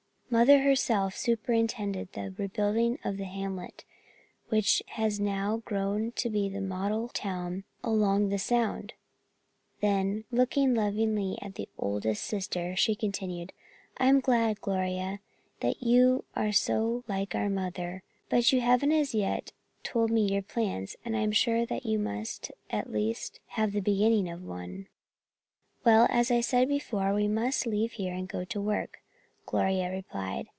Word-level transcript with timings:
"Mother 0.33 0.61
herself 0.61 1.13
superintended 1.17 2.13
the 2.13 2.33
rebuilding 2.37 2.99
of 3.03 3.17
the 3.17 3.25
hamlet 3.25 3.83
which 4.47 4.81
has 4.95 5.19
now 5.19 5.57
grown 5.65 6.13
to 6.13 6.29
be 6.29 6.47
the 6.47 6.61
model 6.61 7.09
town 7.09 7.65
along 7.83 8.29
the 8.29 8.39
sound." 8.39 8.93
Then, 9.81 10.23
looking 10.31 10.73
lovingly 10.73 11.33
up 11.41 11.47
at 11.47 11.55
the 11.55 11.67
oldest 11.77 12.23
sister, 12.23 12.77
she 12.77 12.95
continued: 12.95 13.51
"I'm 13.97 14.21
glad, 14.21 14.61
Gloria, 14.61 15.19
that 15.59 15.83
you 15.83 16.23
are 16.33 16.53
so 16.53 17.03
like 17.09 17.35
our 17.35 17.49
mother. 17.49 18.01
But 18.29 18.53
you 18.53 18.61
haven't 18.61 18.93
as 18.93 19.13
yet 19.13 19.51
told 19.83 20.11
me 20.11 20.31
your 20.31 20.43
plan 20.43 20.87
and 21.03 21.17
I 21.17 21.23
am 21.23 21.33
sure 21.33 21.65
that 21.65 21.85
you 21.85 21.99
must 21.99 22.53
at 22.69 22.89
least 22.89 23.41
have 23.57 23.73
the 23.73 23.81
beginning 23.81 24.29
of 24.29 24.41
one." 24.45 24.87
"Well, 25.83 26.07
as 26.09 26.31
I 26.31 26.39
said 26.39 26.69
before, 26.69 27.13
we 27.13 27.27
must 27.27 27.67
leave 27.67 27.91
here 27.91 28.13
and 28.13 28.29
go 28.29 28.45
to 28.45 28.61
work," 28.61 28.99
Gloria 29.47 29.91
replied. 29.91 30.47